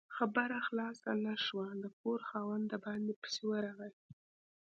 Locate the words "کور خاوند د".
1.99-2.73